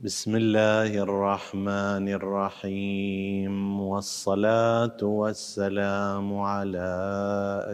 [0.00, 6.90] بسم الله الرحمن الرحيم والصلاة والسلام على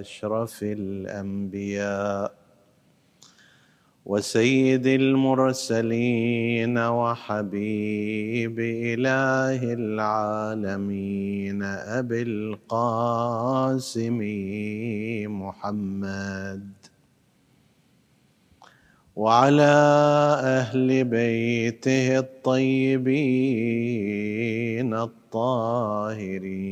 [0.00, 2.32] أشرف الأنبياء
[4.06, 14.18] وسيد المرسلين وحبيب إله العالمين أبي القاسم
[15.28, 16.83] محمد.
[19.16, 19.74] وعلى
[20.42, 23.34] أهل بيته الطيبين
[24.94, 26.64] الطاهرين.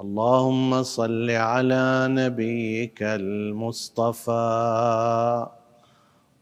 [0.00, 4.36] اللهم صل على نبيك المصطفى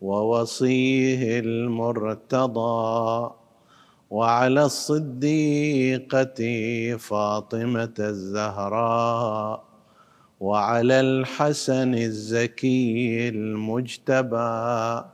[0.01, 3.31] ووصيه المرتضى
[4.11, 6.41] وعلى الصديقة
[6.97, 9.74] فاطمة الزهراء.
[10.41, 15.05] وعلى الحسن الزكي المجتبى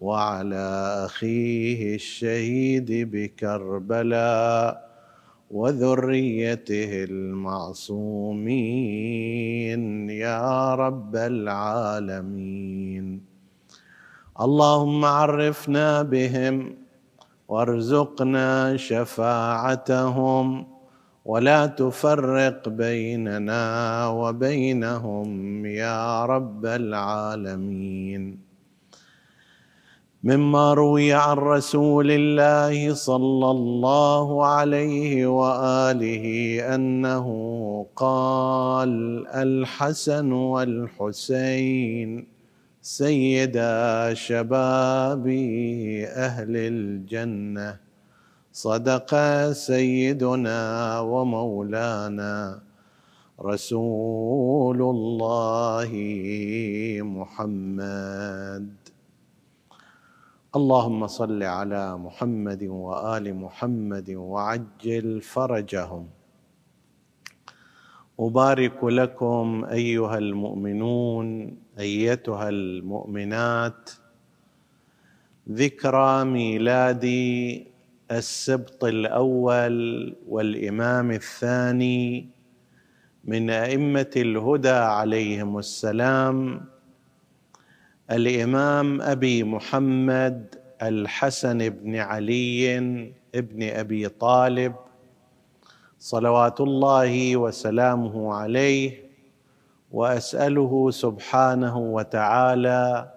[0.00, 0.64] وعلى
[1.06, 4.90] أخيه الشهيد بكربلاء
[5.50, 8.50] وذريته المعصومين
[10.10, 13.20] يا رب العالمين.
[14.40, 16.76] اللهم عرفنا بهم
[17.48, 20.73] وارزقنا شفاعتهم
[21.24, 23.64] ولا تفرق بيننا
[24.08, 28.38] وبينهم يا رب العالمين.
[30.24, 36.24] مما روي عن رسول الله صلى الله عليه وآله
[36.74, 37.26] أنه
[37.96, 42.26] قال الحسن والحسين
[42.80, 45.26] سيدا شباب
[46.08, 47.83] أهل الجنة.
[48.54, 49.10] صدق
[49.50, 52.62] سيدنا ومولانا
[53.40, 55.90] رسول الله
[57.02, 58.68] محمد.
[60.56, 66.06] اللهم صل على محمد وآل محمد وعجل فرجهم.
[68.20, 73.90] أبارك لكم أيها المؤمنون أيتها المؤمنات.
[75.50, 77.04] ذكرى ميلاد
[78.10, 82.28] السبط الأول والإمام الثاني
[83.24, 86.60] من أئمة الهدى عليهم السلام
[88.10, 92.78] الإمام أبي محمد الحسن بن علي
[93.34, 94.74] بن أبي طالب
[95.98, 99.04] صلوات الله وسلامه عليه
[99.92, 103.13] وأسأله سبحانه وتعالى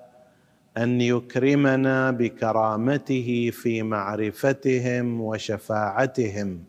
[0.78, 6.64] أن يكرمنا بكرامته في معرفتهم وشفاعتهم.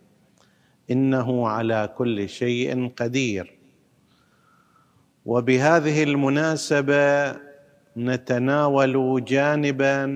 [0.90, 3.58] إنه على كل شيء قدير.
[5.24, 7.36] وبهذه المناسبة
[7.96, 10.06] نتناول جانبا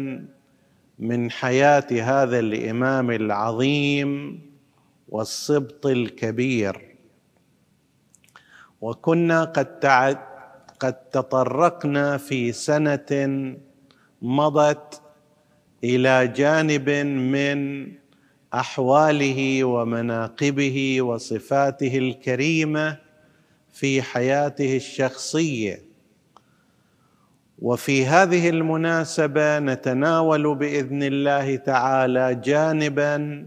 [0.98, 4.40] من حياة هذا الإمام العظيم
[5.08, 6.96] والسبط الكبير.
[8.80, 9.66] وكنا قد
[10.80, 13.10] قد تطرقنا في سنة
[14.22, 15.02] مضت
[15.84, 17.88] إلى جانب من
[18.54, 22.98] أحواله ومناقبه وصفاته الكريمة
[23.72, 25.82] في حياته الشخصية.
[27.58, 33.46] وفي هذه المناسبة نتناول بإذن الله تعالى جانبا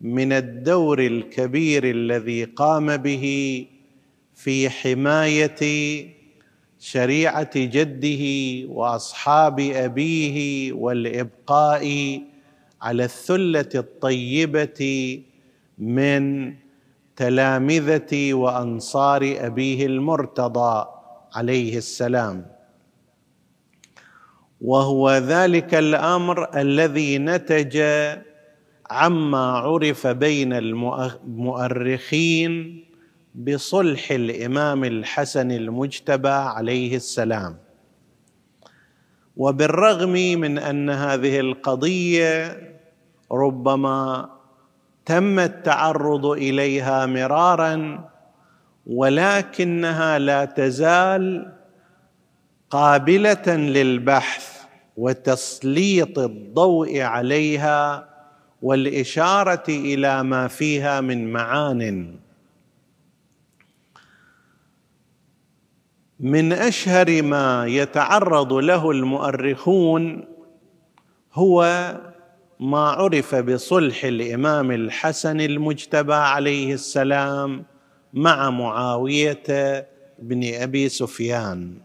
[0.00, 3.66] من الدور الكبير الذي قام به
[4.34, 5.56] في حماية
[6.78, 8.24] شريعة جده
[8.68, 12.20] وأصحاب أبيه والإبقاء
[12.82, 14.80] على الثلة الطيبة
[15.78, 16.54] من
[17.16, 20.86] تلامذة وأنصار أبيه المرتضى
[21.34, 22.46] عليه السلام.
[24.60, 27.82] وهو ذلك الأمر الذي نتج
[28.90, 32.52] عما عرف بين المؤرخين
[33.36, 37.56] بصلح الإمام الحسن المجتبى عليه السلام.
[39.36, 42.60] وبالرغم من أن هذه القضية
[43.32, 44.30] ربما
[45.04, 48.08] تم التعرض إليها مرارا
[48.86, 51.52] ولكنها لا تزال
[52.70, 54.56] قابلة للبحث
[54.96, 58.08] وتسليط الضوء عليها
[58.62, 62.25] والإشارة إلى ما فيها من معان.
[66.20, 70.24] من أشهر ما يتعرض له المؤرخون
[71.32, 71.62] هو
[72.60, 77.64] ما عرف بصلح الإمام الحسن المجتبى عليه السلام
[78.14, 79.42] مع معاوية
[80.18, 81.78] بن أبي سفيان.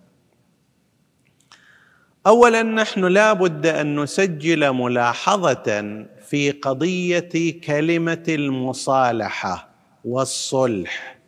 [2.27, 9.69] اولا نحن لا بد أن نسجل ملاحظة في قضية كلمة المصالحة
[10.05, 11.20] والصلح.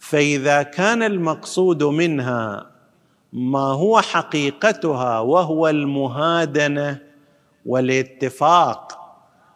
[0.00, 2.70] فإذا كان المقصود منها
[3.32, 6.98] ما هو حقيقتها وهو المهادنة
[7.66, 8.98] والاتفاق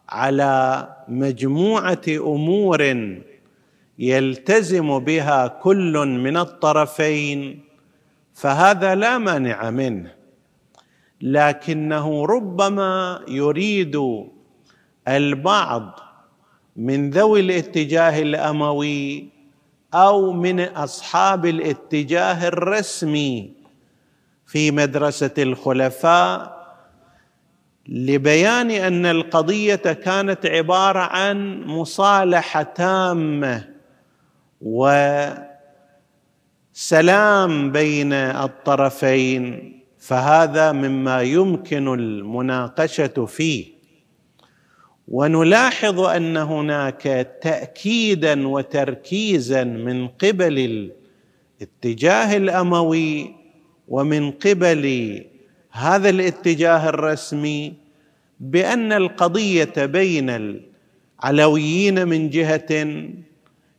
[0.09, 3.11] على مجموعة أمور
[3.99, 7.65] يلتزم بها كل من الطرفين
[8.35, 10.13] فهذا لا مانع منه.
[11.21, 14.25] لكنه ربما يريد
[15.09, 16.01] البعض
[16.77, 19.34] من ذوي الاتجاه الأموي
[19.95, 23.53] أو من أصحاب الاتجاه الرسمي
[24.47, 26.55] في مدرسة الخلفاء
[27.89, 33.69] لبيان أن القضية كانت عبارة عن مصالحة تامة
[34.61, 35.43] وسلام
[37.73, 43.74] بين الطرفين فهذا مما يمكن المناقشة فيه.
[45.09, 47.03] ونلاحظ أن هناك
[47.43, 50.91] تاكيدا وتركيزا من قبل
[51.61, 53.35] الاتجاه الأموي
[53.89, 55.25] ومن قبل
[55.71, 57.75] هذا الاتجاه الرسمي
[58.41, 60.61] بأن القضية بين
[61.25, 62.97] العلويين من جهة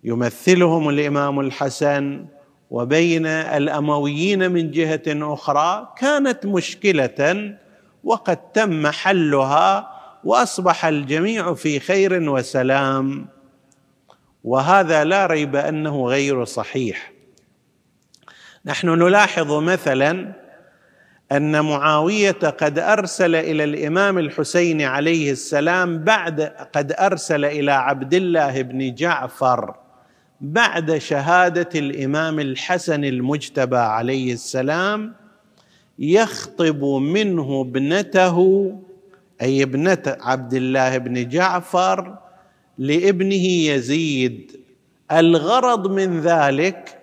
[0.04, 2.25] يمثلهم الإمام الحسن
[2.71, 7.56] وبين الأمويين من جهة أخرى كانت مشكلة
[8.04, 9.94] وقد تم حلها
[10.25, 13.27] وأصبح الجميع في خير وسلام.
[14.44, 17.12] وهذا لا ريب أنه غير صحيح.
[18.66, 20.33] نحن نلاحظ مثلا
[21.31, 26.42] أن معاوية قد أرسل إلى الإمام الحسين عليه السلام بعد
[26.74, 29.75] قد أرسل إلى عبد الله بن جعفر
[30.42, 35.13] بعد شهادة الإمام الحسن المجتبى عليه السلام
[36.00, 38.71] يخطب منه ابنته
[39.42, 42.18] أي ابنة عبد الله بن جعفر
[42.78, 44.52] لابنه يزيد.
[45.12, 47.02] الغرض من ذلك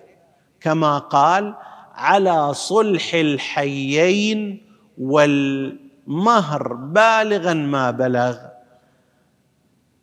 [0.61, 1.55] كما قال
[1.95, 4.61] على صلح الحيين
[4.97, 8.37] والمهر بالغا ما بلغ.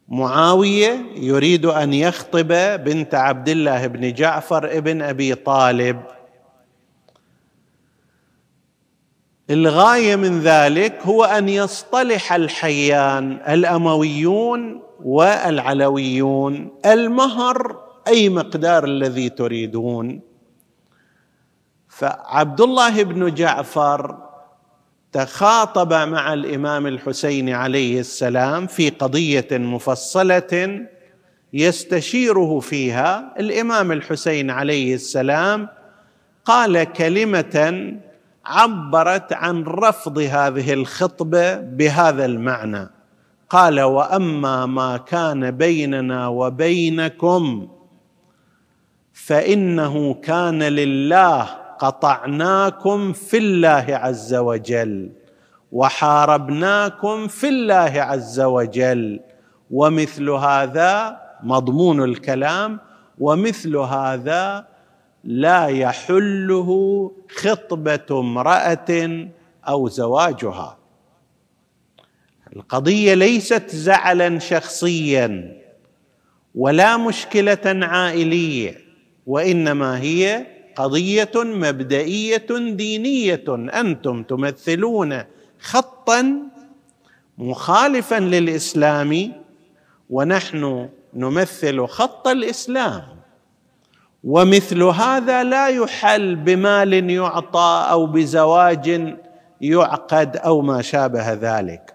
[0.08, 2.48] معاوية يريد أن يخطب
[2.84, 6.00] بنت عبد الله بن جعفر ابن أبي طالب.
[9.50, 16.70] الغاية من ذلك هو أن يصطلح الحيان الأمويون والعلويون.
[16.86, 20.20] المهر أي مقدار الذي تريدون.
[21.88, 24.18] فعبد الله بن جعفر
[25.12, 30.86] تخاطب مع الإمام الحسين عليه السلام في قضية مفصلة
[31.52, 35.68] يستشيره فيها الإمام الحسين عليه السلام.
[36.44, 37.82] قال كلمة
[38.46, 42.90] عبرت عن رفض هذه الخطبة بهذا المعنى.
[43.50, 47.68] قال وأما ما كان بيننا وبينكم
[49.12, 51.42] فإنه كان لله
[51.78, 55.12] قطعناكم في الله عز وجل
[55.72, 59.20] وحاربناكم في الله عز وجل
[59.70, 62.80] ومثل هذا مضمون الكلام
[63.18, 64.66] ومثل هذا
[65.24, 69.28] لا يحله خطبة امرأة
[69.68, 70.78] أو زواجها.
[72.56, 75.60] القضية ليست زعلا شخصيا
[76.54, 78.78] ولا مشكلة عائلية
[79.26, 83.44] وإنما هي قضية مبدئية دينية.
[83.48, 85.22] أنتم تمثلون
[85.58, 86.36] خطا
[87.38, 89.32] مخالفا للإسلام
[90.10, 93.19] ونحن نمثل خط الإسلام.
[94.24, 99.16] ومثل هذا لا يحل بمال يعطى أو بزواج
[99.60, 101.94] يعقد أو ما شابه ذلك.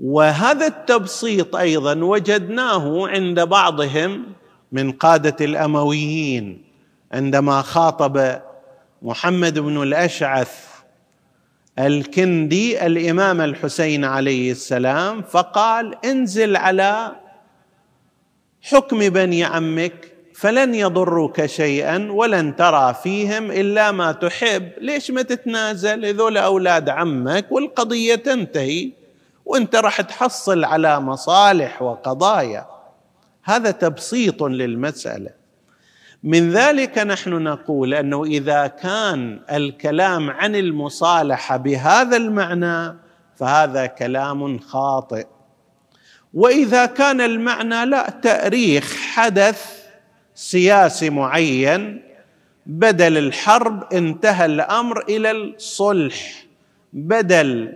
[0.00, 4.24] وهذا التبسيط أيضا وجدناه عند بعضهم
[4.72, 6.64] من قادة الأمويين
[7.12, 8.40] عندما خاطب
[9.02, 10.66] محمد بن الأشعث
[11.78, 17.12] الكندي الإمام الحسين عليه السلام فقال انزل على
[18.62, 24.72] حكم بني عمك فلن يضروك شيئا ولن ترى فيهم إلا ما تحب.
[24.80, 28.92] ليش ما تتنازل؟ هذول أولاد عمك والقضية تنتهي
[29.44, 32.66] وأنت راح تحصل على مصالح وقضايا.
[33.44, 35.30] هذا تبسيط للمسألة.
[36.22, 42.96] من ذلك نحن نقول أنه إذا كان الكلام عن المصالحة بهذا المعنى
[43.36, 45.26] فهذا كلام خاطئ.
[46.34, 49.75] وإذا كان المعنى لا تأريخ حدث
[50.36, 52.02] سياسي معين
[52.66, 56.46] بدل الحرب انتهى الأمر إلى الصلح.
[56.92, 57.72] بدل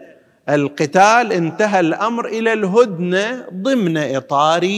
[0.48, 4.68] القتال انتهى الأمر إلى الهدنة ضمن إطار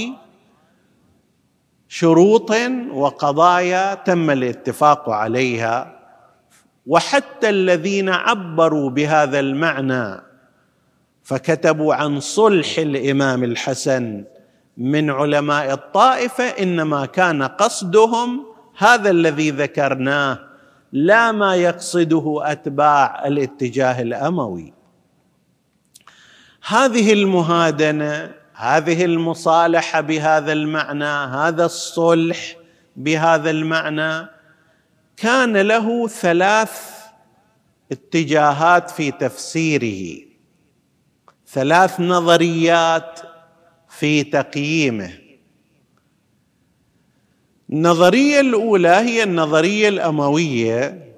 [1.89, 2.51] شروط
[2.93, 5.99] وقضايا تم الاتفاق عليها.
[6.87, 10.23] وحتى الذين عبروا بهذا المعنى
[11.23, 14.25] فكتبوا عن صلح الإمام الحسن
[14.77, 18.47] من علماء الطائفة إنما كان قصدهم
[18.79, 20.39] هذا الذي ذكرناه
[20.93, 24.73] لا ما يقصده أتباع الاتجاه الأموي.
[26.67, 32.57] هذه المهادنة هذه المصالحة بهذا المعنى هذا الصلح
[32.97, 34.29] بهذا المعنى
[35.17, 36.91] كان له ثلاث
[37.93, 40.23] اتجاهات في تفسيره.
[41.47, 43.21] ثلاث نظريات
[44.03, 45.11] في تقييمه.
[47.73, 51.13] النظريه الأولى هي النظرية الأموية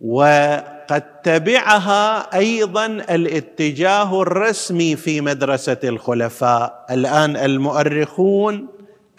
[0.00, 6.86] وقد تبعها أيضا الاتجاه الرسمي في مدرسة الخلفاء.
[6.90, 8.68] الآن المؤرخون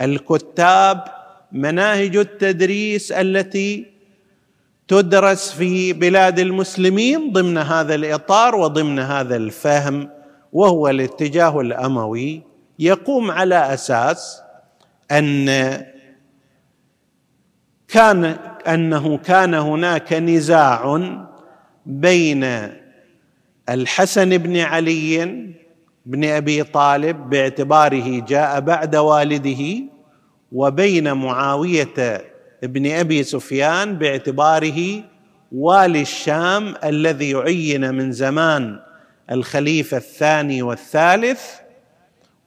[0.02, 1.04] الكتاب
[1.52, 3.86] مناهج التدريس التي
[4.88, 10.21] تدرس في بلاد المسلمين ضمن هذا الإطار وضمن هذا الفهم.
[10.54, 12.42] وهو الاتجاه الأموي
[12.80, 14.42] يقوم على أساس
[15.12, 15.46] أن
[17.88, 18.26] كان
[18.68, 21.02] أنه كان هناك نزاع
[21.86, 22.46] بين
[23.70, 25.26] الحسن بن علي
[26.06, 29.84] بن أبي طالب باعتباره جاء بعد والده
[30.52, 32.22] وبين معاوية
[32.64, 35.04] بن أبي سفيان باعتباره
[35.52, 38.80] والي الشام الذي عين من زمان.
[39.32, 41.42] الخليفة الثاني والثالث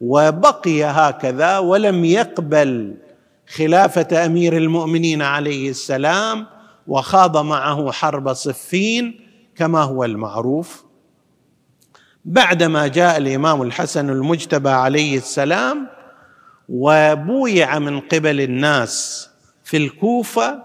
[0.01, 2.95] وبقي هكذا ولم يقبل
[3.49, 6.47] خلافة أمير المؤمنين عليه السلام
[6.87, 9.21] وخاض معه حرب صفين
[9.57, 10.85] كما هو المعروف.
[12.25, 15.87] بعدما جاء الإمام الحسن المجتبى عليه السلام
[16.69, 19.29] وبويع من قبل الناس
[19.65, 20.63] في الكوفة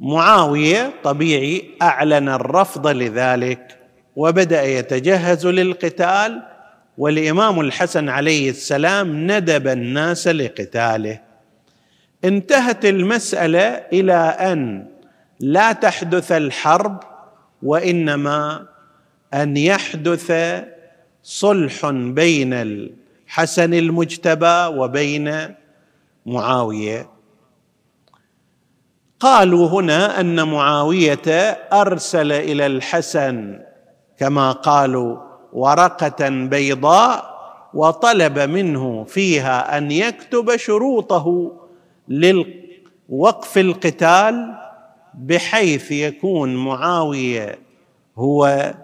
[0.00, 3.83] معاوية طبيعي أعلن الرفض لذلك.
[4.16, 6.42] وبدأ يتجهز للقتال
[6.98, 11.20] والإمام الحسن عليه السلام ندب الناس لقتاله.
[12.24, 13.60] انتهت المسألة
[13.92, 14.86] إلى أن
[15.40, 17.00] لا تحدث الحرب
[17.62, 18.66] وإنما
[19.34, 20.32] أن يحدث
[21.22, 25.54] صلح بين الحسن المجتبى وبين
[26.26, 27.08] معاوية.
[29.20, 31.28] قالوا هنا أن معاوية
[31.72, 33.63] أرسل إلى الحسن
[34.18, 35.18] كما قالوا
[35.52, 37.34] ورقة بيضاء
[37.74, 41.52] وطلب منه فيها أن يكتب شروطه
[42.08, 44.54] لوقف القتال
[45.14, 47.58] بحيث يكون معاوية
[48.16, 48.74] هو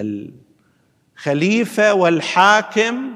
[0.00, 3.14] الخليفة والحاكم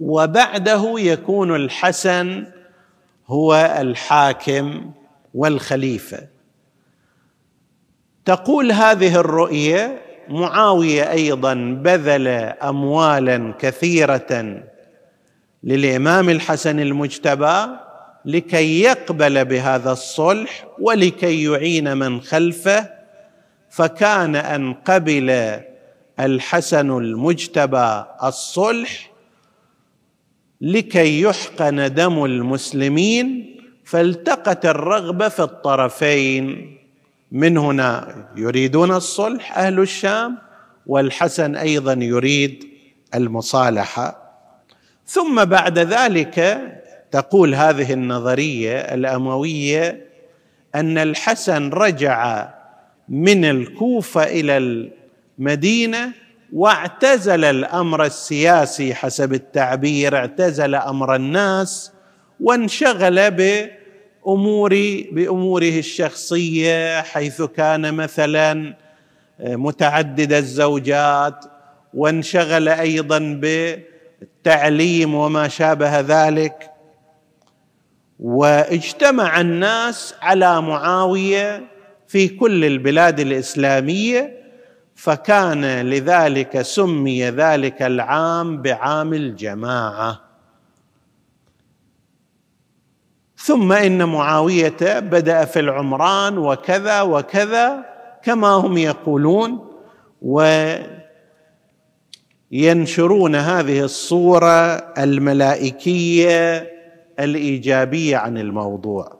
[0.00, 2.46] وبعده يكون الحسن
[3.26, 4.92] هو الحاكم
[5.34, 6.28] والخليفة.
[8.24, 12.28] تقول هذه الرؤية معاوية أيضا بذل
[12.62, 14.62] اموالا كثيرة
[15.64, 17.66] للإمام الحسن المجتبى
[18.24, 22.90] لكي يقبل بهذا الصلح ولكي يعين من خلفه
[23.70, 25.60] فكان أن قبل
[26.20, 29.12] الحسن المجتبى الصلح
[30.60, 36.76] لكي يحقن دم المسلمين فالتقت الرغبة في الطرفين.
[37.32, 40.38] من هنا يريدون الصلح أهل الشام
[40.86, 42.64] والحسن أيضا يريد
[43.14, 44.22] المصالحة.
[45.06, 46.60] ثم بعد ذلك
[47.10, 50.06] تقول هذه النظرية الأموية
[50.74, 52.48] أن الحسن رجع
[53.08, 54.56] من الكوفة إلى
[55.38, 56.12] المدينة
[56.52, 61.92] واعتزل الأمر السياسي حسب التعبير اعتزل أمر الناس
[62.40, 63.30] وانشغل
[64.26, 64.70] بامور
[65.12, 68.76] بأموره الشخصية حيث كان مثلا
[69.40, 71.44] متعدد الزوجات
[71.94, 76.70] وانشغل أيضا بالتعليم وما شابه ذلك.
[78.18, 81.62] واجتمع الناس على معاوية
[82.08, 84.42] في كل البلاد الإسلامية
[84.94, 90.31] فكان لذلك سمي ذلك العام بعام الجماعة.
[93.44, 97.84] ثم إن معاوية بدأ في العمران وكذا وكذا
[98.22, 99.68] كما هم يقولون
[102.52, 106.70] وينشرون هذه الصورة الملائكية
[107.20, 109.18] الإيجابية عن الموضوع.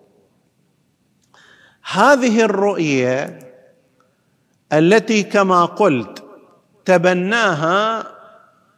[1.93, 3.39] هذه الرؤية
[4.73, 6.25] التي كما قلت
[6.85, 8.07] تبناها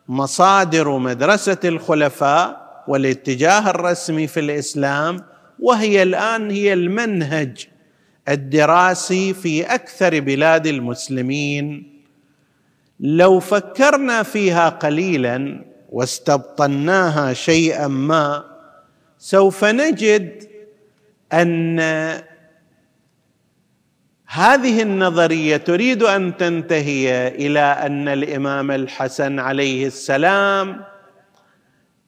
[0.08, 7.66] مصادر مدرسة الخلفاء والاتجاه الرسمي في الإسلام وهي الآن هي المنهج
[8.28, 11.94] الدراسي في أكثر بلاد المسلمين.
[13.00, 18.44] لو فكرنا فيها قليلا واستبطناها شيئا ما
[19.18, 20.48] سوف نجد
[21.32, 21.80] أن
[24.26, 30.84] هذه النظرية تريد أن تنتهي إلى أن الإمام الحسن عليه السلام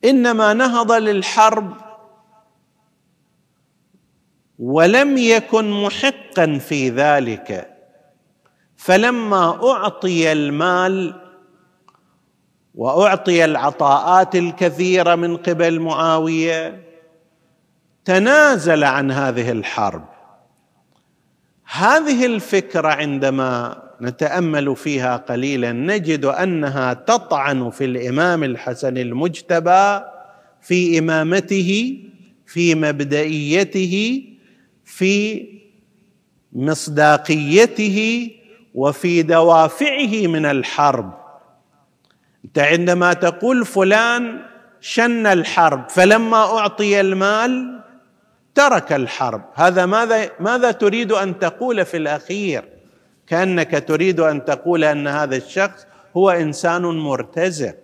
[0.04, 1.85] إنما نهض للحرب
[4.58, 7.76] ولم يكن محقا في ذلك.
[8.76, 11.14] فلما أعطي المال
[12.74, 16.82] وأعطي العطاءات الكثيرة من قبل معاوية
[18.04, 20.04] تنازل عن هذه الحرب.
[21.72, 30.00] هذه الفكرة عندما نتأمل فيها قليلا نجد أنها تطعن في الإمام الحسن المجتبى
[30.60, 32.00] في إمامته
[32.46, 34.24] في مبدئيته
[34.86, 35.46] في
[36.52, 38.30] مصداقيته
[38.74, 41.12] وفي دوافعه من الحرب.
[42.44, 44.42] أنت عندما تقول فلان
[44.80, 47.80] شن الحرب فلما أعطي المال
[48.54, 49.42] ترك الحرب.
[49.54, 52.64] هذا ماذا ماذا تريد أن تقول في الأخير؟
[53.26, 57.76] كأنك تريد أن تقول أن هذا الشخص هو إنسان مرتزق.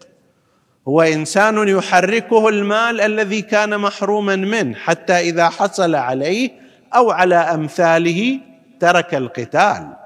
[0.89, 6.62] هو إنسان يحركه المال الذي كان محروما منه حتى إذا حصل عليه
[6.97, 8.41] أو على أمثاله
[8.81, 9.97] ترك القتال.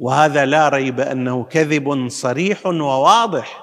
[0.00, 3.62] وهذا لا ريب أنه كذب صريح وواضح.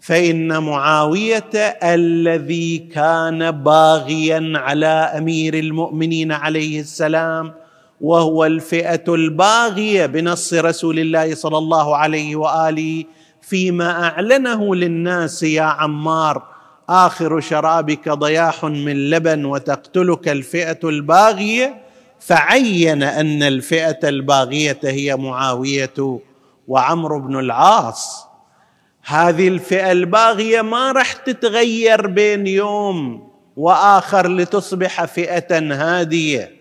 [0.00, 1.50] فإن معاوية
[1.82, 7.54] الذي كان باغيا على أمير المؤمنين عليه السلام
[8.00, 13.04] وهو الفئة الباغية بنص رسول الله صلى الله عليه وآله
[13.40, 16.57] فيما أعلنه للناس يا عمار
[16.88, 21.82] آخر شرابك ضياح من لبن وتقتلك الفئة الباغية
[22.20, 26.20] فعين أن الفئة الباغية هي معاوية
[26.68, 28.26] وعمرو بن العاص.
[29.04, 36.52] هذه الفئة الباغية ما راح تتغير بين يوم وآخر لتصبح فئة هادية.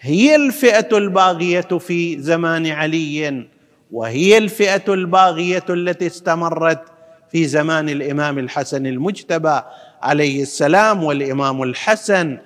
[0.00, 3.46] هي الفئة الباغية في زمان علي
[3.92, 6.95] وهي الفئة الباغية التي استمرت
[7.36, 9.60] في زمان الإمام الحسن المجتبى
[10.02, 12.38] عليه السلام والإمام الحسن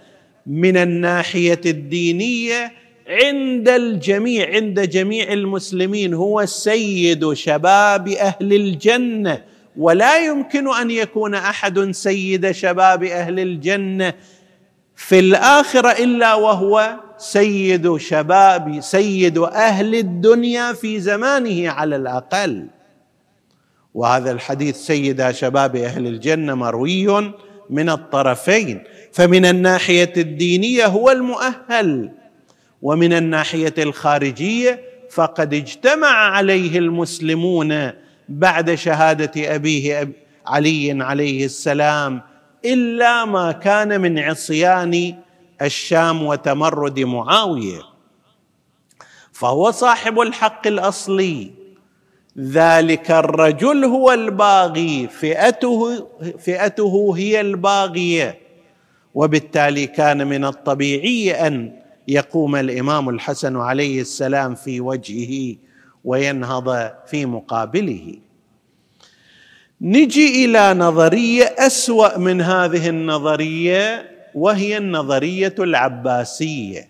[0.46, 2.72] من الناحية الدينية
[3.08, 9.42] عند الجميع عند جميع المسلمين هو سيد شباب أهل الجنة.
[9.76, 14.14] ولا يمكن أن يكون أحد سيد شباب أهل الجنة
[14.96, 22.79] في الآخرة إلا وهو سيد شباب سيد أهل الدنيا في زمانه على الأقل.
[23.94, 27.32] وهذا الحديث سيد شباب أهل الجنة مروي
[27.70, 28.82] من الطرفين.
[29.12, 32.12] فمن الناحية الدينية هو المؤهل
[32.82, 37.90] ومن الناحية الخارجية فقد اجتمع عليه المسلمون
[38.28, 40.12] بعد شهادة أبيه
[40.46, 42.22] علي عليه السلام
[42.64, 45.14] إلا ما كان من عصيان
[45.62, 47.80] الشام وتمرد معاوية.
[49.32, 51.59] فهو صاحب الحق الأصلي
[52.40, 56.06] ذلك الرجل هو الباغي فئته
[56.38, 58.38] فئته هي الباغيه
[59.14, 61.72] وبالتالي كان من الطبيعي أن
[62.08, 65.56] يقوم الإمام الحسن عليه السلام في وجهه
[66.04, 68.14] وينهض في مقابله.
[69.80, 76.89] نجي إلى نظرية أسوأ من هذه النظرية وهي النظرية العباسية.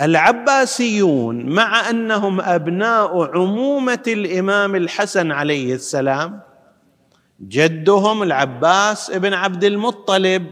[0.00, 6.40] العباسيون مع أنهم أبناء عمومة الإمام الحسن عليه السلام
[7.40, 10.46] جدهم العباس ابن عبد المطلب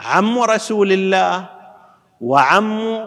[0.00, 1.48] عم رسول الله
[2.20, 2.98] وعم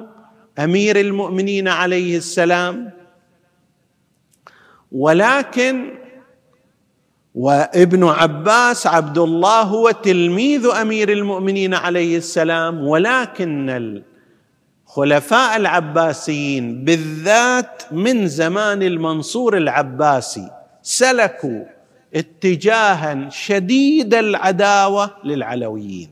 [0.59, 2.91] أمير المؤمنين عليه السلام.
[4.91, 5.93] ولكن
[7.35, 14.03] وابن عباس عبد الله هو تلميذ أمير المؤمنين عليه السلام ولكن
[14.95, 21.63] الخلفاء العباسيين بالذات من زمان المنصور العباسي سلكوا
[22.15, 26.09] اتجاها شديد العداوة للعلويين.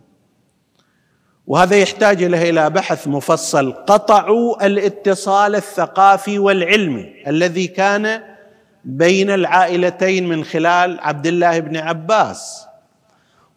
[1.48, 3.72] وهذا يحتاج إلى بحث مفصل.
[3.72, 8.22] قطعوا الاتصال الثقافي والعلمي الذي كان
[8.86, 12.66] بين العائلتين من خلال عبد الله بن عباس.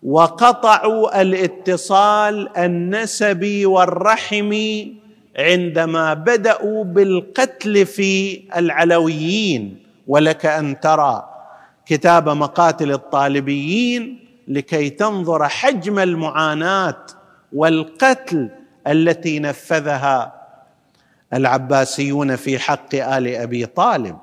[0.03, 5.06] وقطعوا الاتصال النسبي والرحمي
[5.39, 11.29] عندما بدأوا بالقتل في العلويين ولك أن ترى
[11.87, 17.07] كتاب مقاتل الطالبيين لكي تنظر حجم المعاناة
[17.53, 18.51] والقتل
[18.87, 20.33] التي نفذها
[21.33, 24.17] العباسيون في حق آل أبي طالب.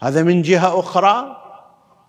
[0.00, 1.42] هذا من جهة أخرى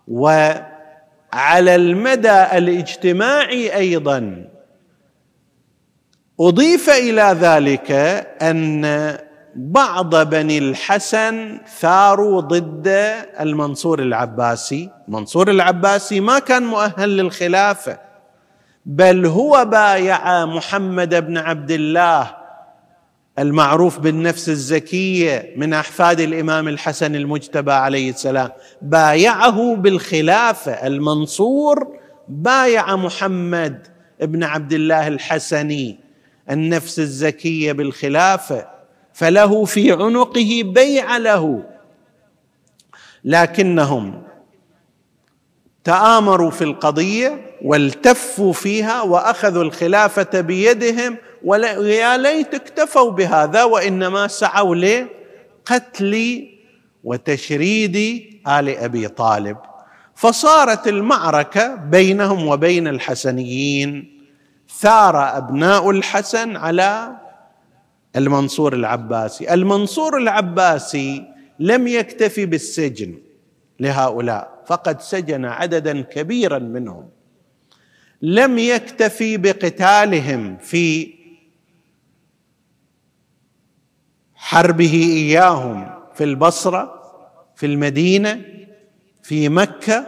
[0.08, 4.48] وعلى المدى الاجتماعي أيضا
[6.40, 7.90] أضيف إلى ذلك
[8.42, 9.18] أن
[9.54, 12.88] بعض بني الحسن ثاروا ضد
[13.40, 14.90] المنصور العباسي.
[15.08, 17.98] منصور العباسي ما كان مؤهل للخلافة
[18.86, 22.36] بل هو بايع محمد بن عبد الله
[23.38, 28.50] المعروف بالنفس الزكية من أحفاد الإمام الحسن المجتبى عليه السلام.
[28.82, 30.72] بايعه بالخلافة.
[30.72, 31.98] المنصور
[32.28, 33.86] بايع محمد
[34.20, 36.07] بن عبد الله الحسني.
[36.50, 38.68] النفس الزكية بالخلافة
[39.12, 41.64] فله في عنقه بيع له.
[43.24, 44.22] لكنهم
[45.84, 56.46] تآمروا في القضية والتفوا فيها وأخذوا الخلافة بيدهم ويا ليت اكتفوا بهذا وإنما سعوا لقتل
[57.04, 57.96] وتشريد
[58.48, 59.56] آل أبي طالب.
[60.14, 64.17] فصارت المعركة بينهم وبين الحسنيين.
[64.68, 67.16] ثار أبناء الحسن على
[68.16, 69.54] المنصور العباسي.
[69.54, 71.24] المنصور العباسي
[71.58, 73.18] لم يكتفي بالسجن
[73.80, 77.08] لهؤلاء فقد سجن عددا كبيرا منهم.
[78.22, 81.14] لم يكتفي بقتالهم في
[84.34, 86.94] حربه إياهم في البصرة
[87.56, 88.44] في المدينة
[89.22, 90.06] في مكة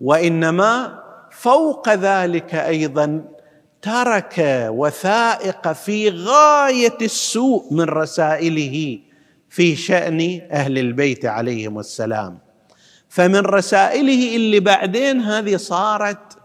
[0.00, 0.99] وإنما
[1.40, 3.24] فوق ذلك أيضا
[3.82, 8.98] ترك وثائق في غاية السوء من رسائله
[9.48, 12.38] في شأن أهل البيت عليهم السلام.
[13.08, 16.38] فمن رسائله اللي بعدين هذه صارت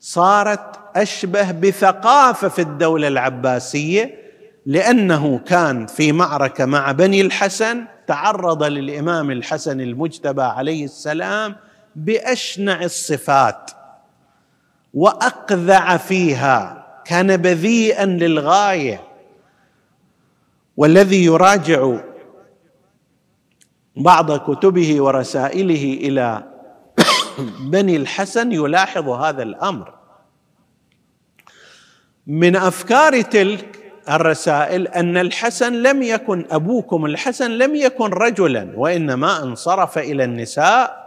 [0.00, 4.14] صارت أشبه بثقافة في الدولة العباسية
[4.66, 11.56] لأنه كان في معركة مع بني الحسن تعرض للإمام الحسن المجتبى عليه السلام
[11.96, 13.70] بأشنع الصفات
[14.94, 19.00] وأقذع فيها كان بذيئا للغاية.
[20.76, 21.96] والذي يراجع
[23.96, 26.42] بعض كتبه ورسائله إلى
[27.72, 29.94] بني الحسن يلاحظ هذا الأمر.
[32.26, 39.98] من أفكار تلك الرسائل أن الحسن لم يكن أبوكم الحسن لم يكن رجلا وإنما انصرف
[39.98, 41.03] إلى النساء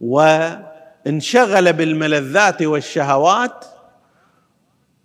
[0.00, 3.64] وانشغل بالملذات والشهوات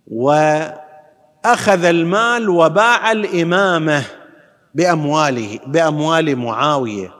[0.06, 4.04] وأخذ المال وباع الإمامة
[4.74, 7.14] بأمواله بأموال معاوية.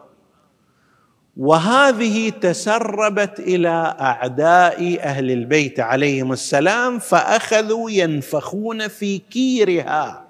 [1.37, 10.30] وهذه تسربت إلى أعداء أهل البيت عليهم السلام فأخذوا ينفخون في كيرها.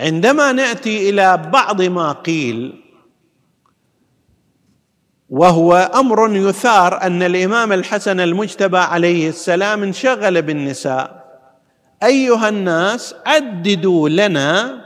[0.00, 2.84] عندما نأتي إلى بعض ما قيل
[5.30, 11.24] وهو أمر يثار أن الإمام الحسن المجتبى عليه السلام انشغل بالنساء.
[12.02, 14.80] أيها الناس عددوا لنا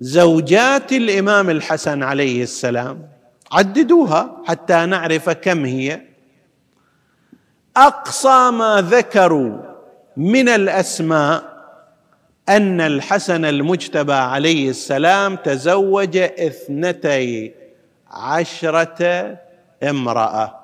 [0.00, 3.08] زوجات الإمام الحسن عليه السلام.
[3.52, 6.00] عددوها حتى نعرف كم هي.
[7.76, 9.58] أقصى ما ذكروا
[10.16, 11.55] من الأسماء
[12.48, 17.54] أن الحسن المجتبى عليه السلام تزوج اثنتي
[18.10, 19.38] عشرة
[19.82, 20.60] امرأة.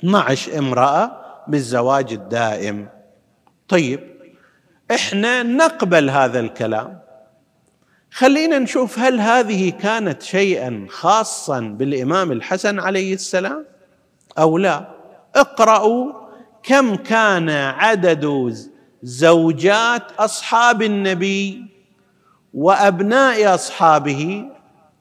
[0.00, 2.88] 12 امرأة بالزواج الدائم.
[3.68, 4.00] طيب
[4.90, 7.00] إحنا نقبل هذا الكلام.
[8.10, 13.66] خلينا نشوف هل هذه كانت شيئا خاصا بالإمام الحسن عليه السلام
[14.38, 14.88] أو لا.
[15.34, 16.12] اقرأوا
[16.62, 18.24] كم كان عدد
[19.02, 21.64] زوجات أصحاب النبي
[22.54, 24.50] وأبناء أصحابه.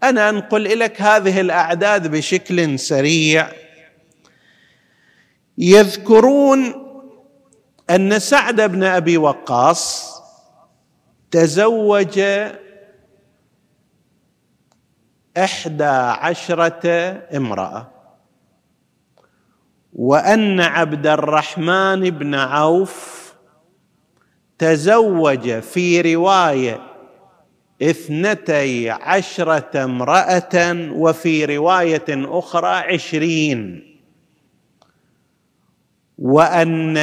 [0.03, 3.49] أنا أنقل لك هذه الأعداد بشكل سريع.
[5.57, 6.89] يذكرون
[7.89, 10.15] أن سعد بن أبي وقاص
[11.31, 12.19] تزوج
[15.37, 16.81] إحدى عشرة
[17.35, 17.91] امرأة
[19.93, 23.28] وأن عبد الرحمن بن عوف
[24.59, 26.79] تزوج في رواية
[27.81, 33.85] اثنتي عشرة امرأة وفي رواية أخرى عشرين.
[36.17, 36.97] وأن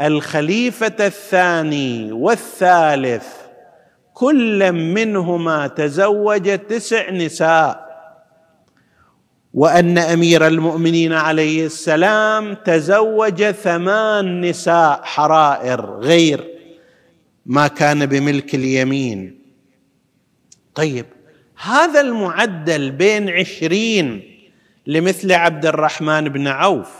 [0.00, 3.26] الخليفة الثاني والثالث
[4.14, 7.90] كل منهما تزوج تسع نساء.
[9.54, 16.59] وأن أمير المؤمنين عليه السلام تزوج ثمان نساء حرائر غير
[17.50, 19.40] ما كان بملك اليمين.
[20.74, 21.06] طيب
[21.62, 24.22] هذا المعدل بين عشرين
[24.86, 26.90] لمثل عبد الرحمن بن عوف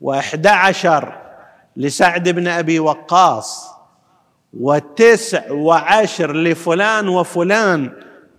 [0.00, 1.20] واحد عشر
[1.76, 3.66] لسعد بن أبي وقاص
[4.54, 7.92] وتسع وعشر لفلان وفلان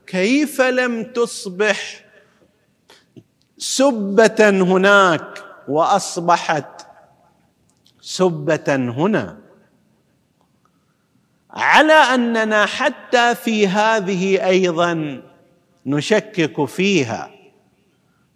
[0.08, 2.06] كيف لم تصبح
[3.58, 6.88] سبة هناك وأصبحت
[8.02, 9.45] سبة هنا؟
[11.56, 15.22] على أننا حتى في هذه أيضا
[15.86, 17.32] نشكك فيها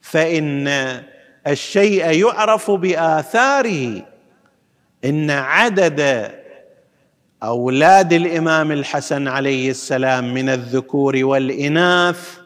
[0.01, 0.67] فإن
[1.47, 4.01] الشيء يعرف بآثاره
[5.05, 6.31] إن عدد
[7.43, 12.37] أولاد الإمام الحسن عليه السلام من الذكور والإناث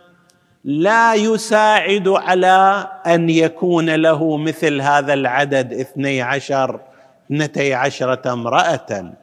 [0.64, 6.80] لا يساعد على أن يكون له مثل هذا العدد اثني عشر
[7.26, 9.14] اثنتي عشرة امرأة.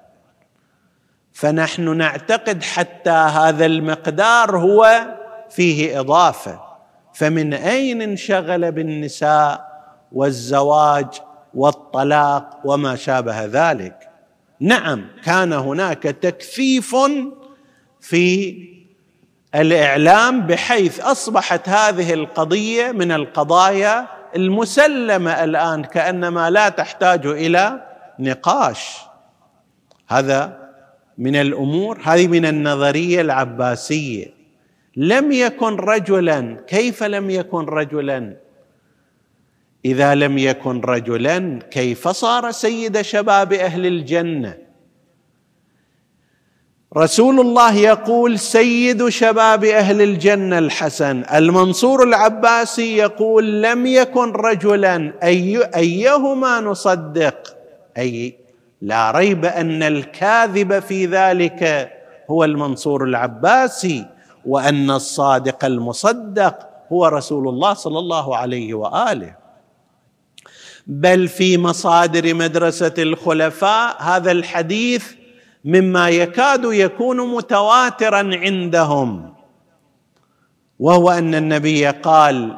[1.32, 5.06] فنحن نعتقد حتى هذا المقدار هو
[5.50, 6.60] فيه إضافة.
[7.14, 9.70] فمن أين انشغل بالنساء
[10.12, 11.06] والزواج
[11.54, 14.10] والطلاق وما شابه ذلك؟
[14.60, 16.96] نعم كان هناك تكثيف
[18.00, 18.56] في
[19.54, 27.86] الإعلام بحيث أصبحت هذه القضية من القضايا المسلمة الآن كأنما لا تحتاج إلى
[28.18, 28.96] نقاش.
[30.08, 30.69] هذا
[31.20, 34.26] من الأمور؟ هذه من النظرية العباسية.
[34.96, 38.36] لم يكن رجلا كيف لم يكن رجلا؟
[39.84, 44.58] إذا لم يكن رجلا كيف صار سيد شباب أهل الجنة؟
[46.96, 51.24] رسول الله يقول سيد شباب أهل الجنة الحسن.
[51.34, 55.12] المنصور العباسي يقول لم يكن رجلا.
[55.22, 57.56] أي أيهما نصدق؟
[57.98, 58.39] أي
[58.80, 61.92] لا ريب أن الكاذب في ذلك
[62.30, 64.06] هو المنصور العباسي
[64.46, 69.36] وأن الصادق المصدق هو رسول الله صلى الله عليه وآله.
[70.86, 75.12] بل في مصادر مدرسة الخلفاء هذا الحديث
[75.64, 79.34] مما يكاد يكون متواترا عندهم
[80.78, 82.56] وهو أن النبي قال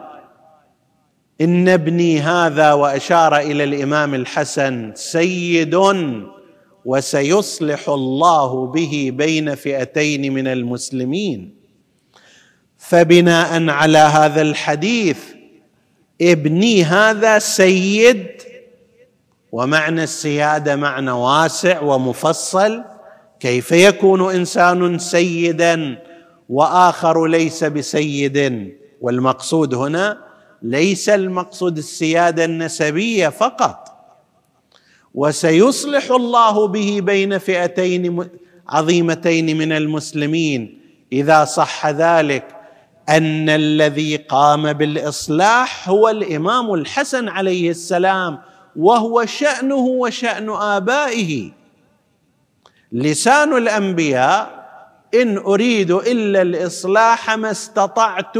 [1.42, 5.78] إن ابني هذا وأشار إلى الإمام الحسن سيد
[6.85, 11.55] وسيصلح الله به بين فئتين من المسلمين.
[12.78, 15.18] فبناء على هذا الحديث
[16.20, 18.26] ابني هذا سيد
[19.52, 22.85] ومعنى السيادة معنى واسع ومفصل.
[23.40, 25.98] كيف يكون إنسان سيدا
[26.48, 28.68] وآخر ليس بسيد؟
[29.00, 30.32] والمقصود هنا
[30.62, 33.88] ليس المقصود السيادة النسبية فقط.
[35.14, 38.29] وسيصلح الله به بين فئتين
[38.68, 40.81] عظيمتين من المسلمين.
[41.12, 42.57] إذا صح ذلك
[43.09, 48.38] أن الذي قام بالإصلاح هو الإمام الحسن عليه السلام
[48.77, 51.51] وهو شأنه وشأن آبائه.
[52.92, 54.62] لسان الأنبياء
[55.14, 58.37] إن أريد إلا الإصلاح ما استطعت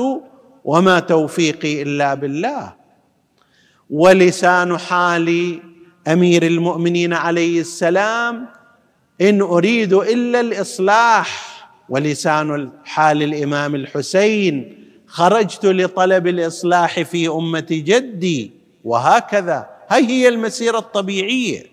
[0.64, 2.75] وما توفيقي إلا بالله.
[3.90, 5.61] ولسان حال
[6.09, 8.48] أمير المؤمنين عليه السلام
[9.20, 11.53] إن أريد إلا الإصلاح.
[11.88, 18.51] ولسان حال الإمام الحسين خرجت لطلب الإصلاح في أمة جدي.
[18.85, 19.70] وهكذا.
[19.88, 21.66] هاي هي المسيرة الطبيعية.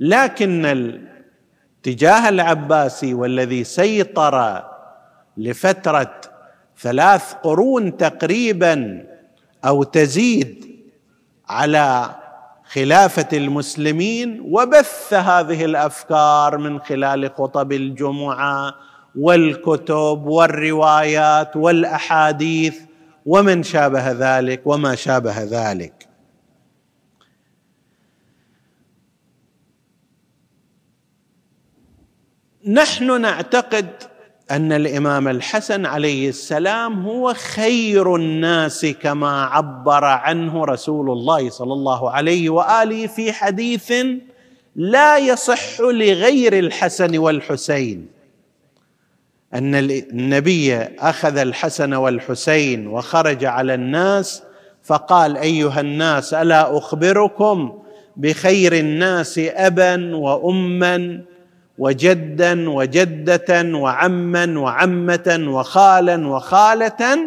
[0.00, 4.64] لكن الاتجاه العباسي والذي سيطر
[5.36, 6.20] لفترة
[6.78, 9.04] ثلاث قرون تقريبا
[9.64, 10.64] أو تزيد
[11.48, 12.14] على
[12.64, 18.74] خلافة المسلمين وبث هذه الأفكار من خلال خطب الجمعة
[19.16, 22.80] والكتب والروايات والأحاديث
[23.26, 26.08] ومن شابه ذلك وما شابه ذلك.
[32.66, 34.13] نحن نعتقد
[34.50, 42.10] أن الإمام الحسن عليه السلام هو خير الناس كما عبر عنه رسول الله صلى الله
[42.10, 43.92] عليه وآله في حديث
[44.76, 48.06] لا يصح لغير الحسن والحسين.
[49.54, 54.42] أن النبي أخذ الحسن والحسين وخرج على الناس
[54.82, 57.78] فقال أيها الناس ألا أخبركم
[58.16, 61.20] بخير الناس أبا وأما
[61.78, 67.18] وجدا وجده وعما وعمه وخالا وخاله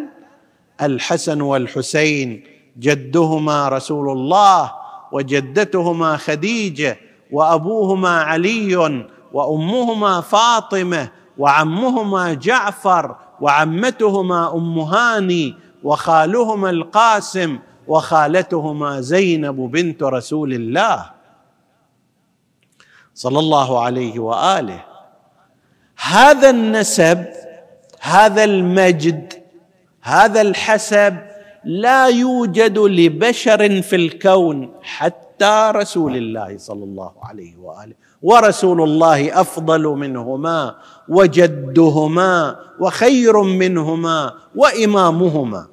[0.82, 2.44] الحسن والحسين
[2.78, 4.72] جدهما رسول الله
[5.12, 6.98] وجدتهما خديجة
[7.30, 8.76] وأبوهما علي
[9.32, 11.08] وأمهما فاطمة
[11.38, 17.58] وعمهما جعفر وعمتهما أم هاني وخالهما القاسم
[17.88, 21.17] وخالتهما زينب بنت رسول الله.
[23.18, 24.84] صلى الله عليه وآله.
[25.96, 27.24] هذا النسب
[28.00, 29.32] هذا المجد
[30.02, 31.16] هذا الحسب
[31.64, 37.94] لا يوجد لبشر في الكون حتى رسول الله صلى الله عليه وآله.
[38.22, 40.74] ورسول الله أفضل منهما
[41.08, 45.66] وجدهما وخير منهما وإمامهما.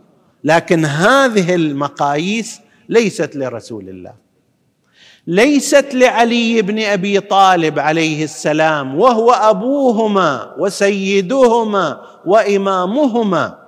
[0.43, 4.24] لكن هذه المقاييس ليست لرسول الله.
[5.27, 13.65] ليست لعلي بن أبي طالب عليه السلام وهو أبوهما وسيدهما وإمامهما.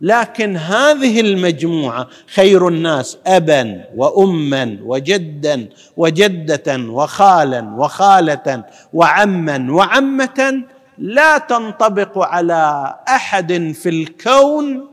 [0.00, 10.62] لكن هذه المجموعة خير الناس ابا واما وجدا وجدة وخالا وخالة وعما وعمة
[10.98, 14.86] لا تنطبق على أحد في الكون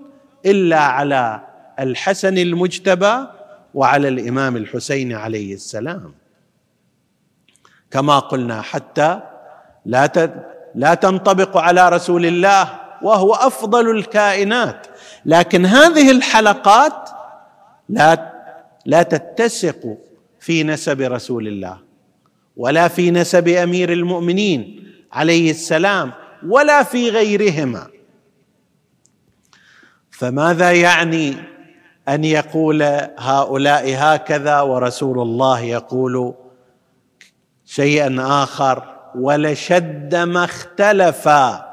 [0.46, 1.42] إلا على
[1.80, 3.16] الحسن المجتبى
[3.74, 6.14] وعلى الإمام الحسين عليه السلام.
[7.92, 9.20] كما قلنا حتى
[9.86, 10.32] لا
[10.76, 14.88] لا تنطبق على رسول الله وهو أفضل الكائنات.
[15.26, 17.10] لكن هذه الحلقات
[17.90, 18.34] لا
[18.86, 19.98] لا تتسق
[20.40, 21.80] في نسب رسول الله
[22.58, 26.12] ولا في نسب أمير المؤمنين عليه السلام
[26.48, 27.88] ولا في غيرهما.
[30.12, 31.36] فماذا يعني
[32.10, 32.84] أن يقول
[33.18, 36.34] هؤلاء هكذا ورسول الله يقول
[37.66, 38.84] شيئا آخر
[39.16, 41.70] ولشد ما اختلفا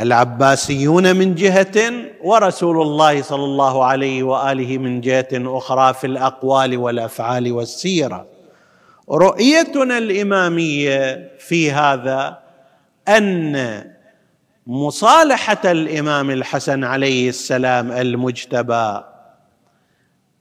[0.00, 1.92] العباسيون من جهة
[2.24, 8.26] ورسول الله صلى الله عليه وآله من جهة أخرى في الأقوال والأفعال والسيرة.
[9.10, 12.38] رؤيتنا الإمامية في هذا
[13.08, 13.84] أن
[14.66, 19.00] مصالحة الإمام الحسن عليه السلام المجتبى.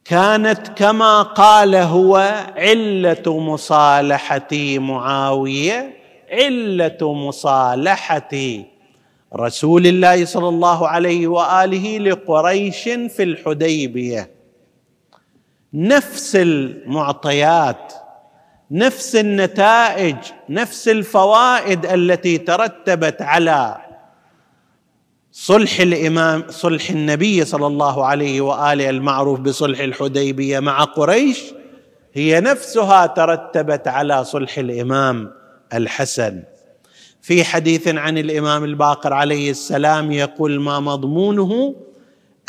[0.05, 2.17] كانت كما قال هو
[2.57, 5.93] علة مصالحة معاوية
[6.31, 8.29] علة مصالحة
[9.35, 14.29] رسول الله صلى الله عليه وآله لقريش في الحديبية.
[15.73, 17.93] نفس المعطيات
[18.71, 20.15] نفس النتائج
[20.49, 23.77] نفس الفوائد التي ترتبت على
[25.31, 31.43] صلح الإمام صلح النبي صلى الله عليه وآله المعروف بصلح الحديبية مع قريش
[32.13, 35.31] هي نفسها ترتبت على صلح الإمام
[35.73, 36.43] الحسن.
[37.21, 41.75] في حديث عن الإمام الباقر عليه السلام يقول ما مضمونه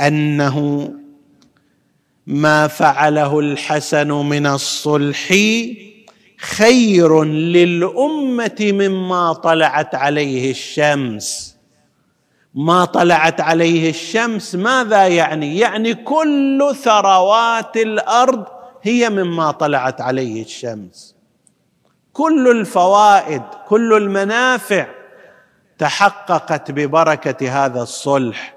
[0.00, 0.88] أنه
[2.26, 5.34] ما فعله الحسن من الصلح
[6.38, 11.51] خير للأمة مما طلعت عليه الشمس.
[12.54, 18.44] ما طلعت عليه الشمس ماذا يعني؟ يعني كل ثروات الأرض
[18.82, 21.16] هي مما طلعت عليه الشمس.
[22.12, 24.86] كل الفوائد كل المنافع
[25.78, 28.54] تحققت ببركة هذا الصلح.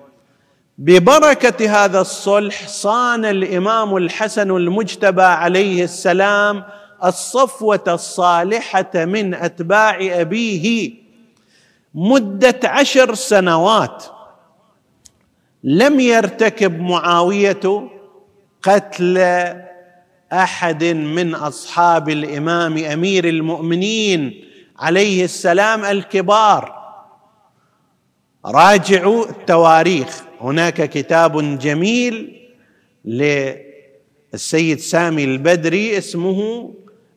[0.77, 6.63] ببركة هذا الصلح صان الإمام الحسن المجتبى عليه السلام
[7.03, 11.04] الصفوة الصالحة من أتباع أبيه
[11.97, 14.03] مدة عشر سنوات
[15.63, 17.89] لم يرتكب معاوية
[18.63, 19.17] قتل
[20.33, 24.45] أحد من أصحاب الإمام أمير المؤمنين
[24.79, 26.85] عليه السلام الكبار.
[28.45, 30.23] راجعوا التواريخ.
[30.41, 32.41] هناك كتاب جميل
[33.05, 36.73] للسيد سامي البدري اسمه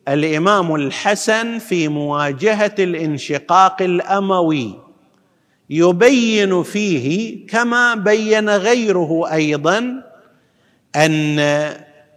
[0.09, 4.75] الإمام الحسن في مواجهة الانشقاق الأموي
[5.71, 10.03] يبين فيه كما بين غيره أيضا
[10.97, 11.39] أن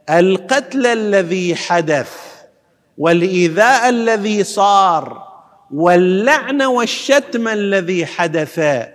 [0.10, 2.18] القتل الذي حدث
[2.98, 5.28] والإيذاء الذي صار
[5.72, 8.88] واللعن والشتم الذي حدث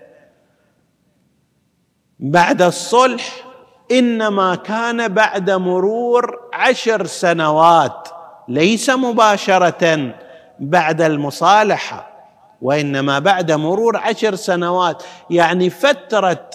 [2.21, 3.47] بعد الصلح
[3.93, 8.16] إنما كان بعد مرور عشر سنوات
[8.49, 10.15] ليس مباشرة
[10.61, 12.17] بعد المصالحة
[12.63, 16.51] وإنما بعد مرور عشر سنوات يعني فترة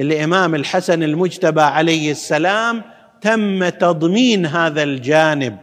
[0.00, 2.82] الإمام الحسن المجتبى عليه السلام
[3.20, 5.56] تم تضمين هذا الجانب.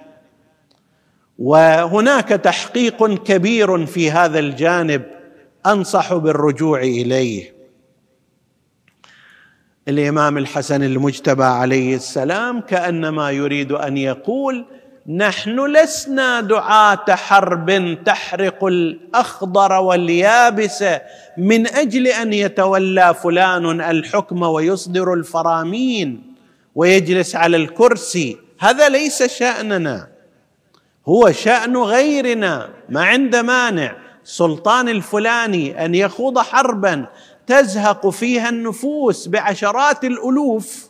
[1.40, 5.04] وهناك تحقيق كبير في هذا الجانب
[5.66, 7.54] أنصح بالرجوع إليه.
[9.88, 14.66] الإمام الحسن المجتبى عليه السلام كأنما يريد أن يقول
[15.08, 20.84] نحن لسنا دعاة حرب تحرق الأخضر واليابس
[21.38, 26.34] من أجل أن يتولى فلان الحكم ويصدر الفرامين
[26.76, 28.38] ويجلس على الكرسي.
[28.60, 30.08] هذا ليس شأننا
[31.08, 32.70] هو شأن غيرنا.
[32.90, 37.06] ما عند مانع سلطان الفلاني أن يخوض حربا
[37.48, 40.90] تزهق فيها النفوس بعشرات الألوف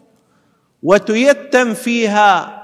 [0.84, 2.63] وتيتم فيها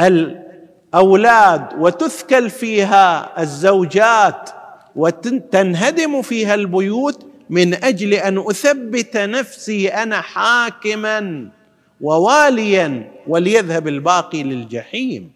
[0.00, 4.50] الأولاد وتثكل فيها الزوجات
[4.96, 11.48] وتنهدم فيها البيوت من أجل أن أثبت نفسي أنا حاكما
[12.00, 15.30] وواليا وليذهب الباقي للجحيم.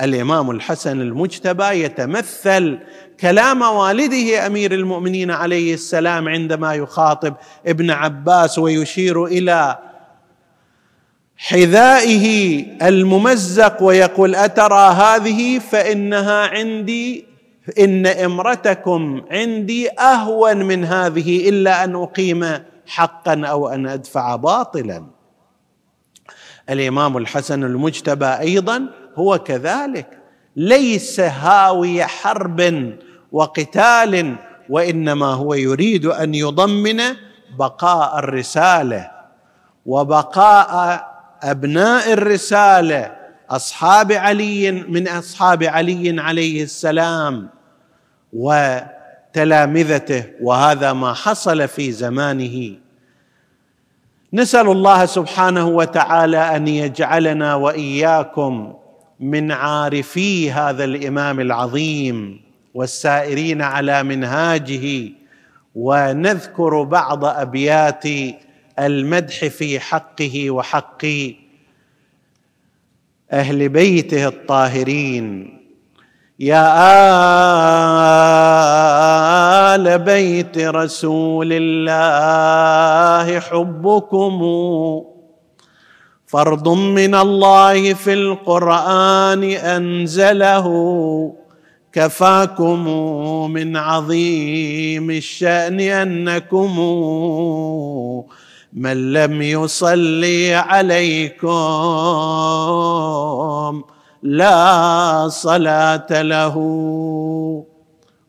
[0.00, 2.78] الإمام الحسن المجتبى يتمثل
[3.20, 7.34] كلام والده أمير المؤمنين عليه السلام عندما يخاطب
[7.66, 9.78] ابن عباس ويشير إلى
[11.36, 17.24] حذائه الممزق ويقول أترى هذه فإنها عندي
[17.78, 25.06] إن إمرتكم عندي أهون من هذه إلا أن أقيم حقا أو أن أدفع باطلا.
[26.70, 30.18] الإمام الحسن المجتبى أيضا هو كذلك.
[30.56, 32.92] ليس هاوي حرب
[33.32, 34.36] وقتال
[34.70, 37.00] وإنما هو يريد أن يضمن
[37.58, 39.10] بقاء الرسالة
[39.86, 41.13] وبقاء
[41.44, 43.16] أبناء الرسالة
[43.50, 47.48] أصحاب علي من أصحاب علي عليه السلام
[48.32, 52.76] وتلامذته وهذا ما حصل في زمانه.
[54.32, 58.74] نسأل الله سبحانه وتعالى أن يجعلنا وإياكم
[59.20, 62.40] من عارفي هذا الإمام العظيم
[62.74, 65.10] والسائرين على منهاجه
[65.74, 68.04] ونذكر بعض أبيات
[68.78, 71.04] المدح في حقه وحق
[73.32, 75.58] أهل بيته الطاهرين.
[76.40, 76.74] يا
[79.74, 84.40] آل بيت رسول الله حبكم.
[86.26, 90.66] فرض من الله في القرآن أنزله
[91.92, 92.88] كفاكم
[93.50, 96.78] من عظيم الشأن أنكم.
[98.74, 101.44] من لم يصلي عليكم
[104.22, 106.54] لا صلاة له.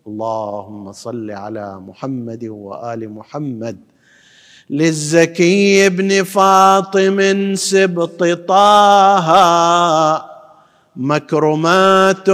[0.08, 3.78] اللهم صل على محمد وآل محمد.
[4.70, 9.30] للزكي بن فاطم سبط طه.
[10.96, 12.30] مكرمات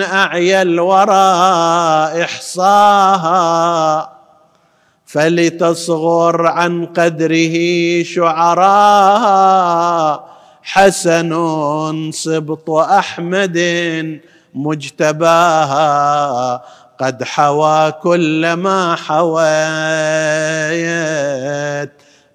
[0.00, 1.34] أعيا الورى
[2.24, 4.15] إحصاها.
[5.06, 7.56] فلتصغر عن قدره
[8.02, 9.56] شعراء.
[10.62, 11.30] حسن
[12.10, 13.58] سبط أحمد
[14.54, 16.62] مجتباها.
[16.98, 19.46] قد حوى كل ما حويت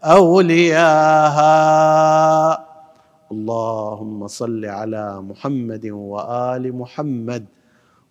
[0.04, 1.52] أولياها.
[3.32, 7.46] اللهم صل على محمد وآل محمد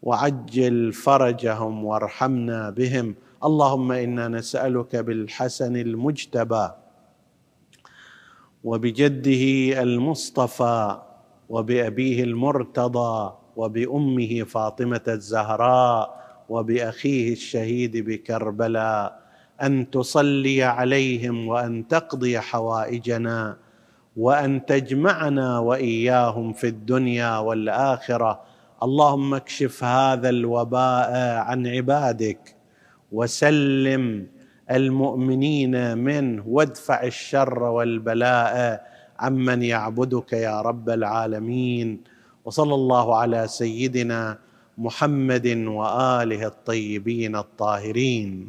[0.02, 3.14] وعجل فرجهم وارحمنا بهم.
[3.44, 6.68] اللهم إنا نسألك بالحسن المجتبى
[8.64, 9.44] وبجده
[9.82, 10.98] المصطفى
[11.48, 19.20] وبأبيه المرتضى وبأمه فاطمة الزهراء وبأخيه الشهيد بكربلاء
[19.62, 23.56] أن تصلي عليهم وأن تقضي حوائجنا
[24.16, 28.40] وأن تجمعنا وإياهم في الدنيا والآخرة
[28.82, 32.59] اللهم اكشف هذا الوباء عن عبادك
[33.12, 34.26] وسلم
[34.70, 38.86] المؤمنين منه وادفع الشر والبلاء
[39.18, 42.00] عمن يعبدك يا رب العالمين.
[42.44, 44.38] وصلى الله على سيدنا
[44.78, 48.48] محمد وآله الطيبين الطاهرين.